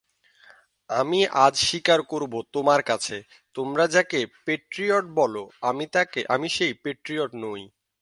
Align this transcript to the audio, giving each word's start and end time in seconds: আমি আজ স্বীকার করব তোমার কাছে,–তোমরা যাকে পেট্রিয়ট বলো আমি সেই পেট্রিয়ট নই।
আমি 0.89 1.19
আজ 1.45 1.53
স্বীকার 1.67 1.99
করব 2.11 2.33
তোমার 2.53 2.81
কাছে,–তোমরা 2.83 3.85
যাকে 3.87 4.19
পেট্রিয়ট 4.45 5.05
বলো 5.19 5.43
আমি 6.29 6.47
সেই 6.55 6.73
পেট্রিয়ট 6.83 7.31
নই। 7.43 7.61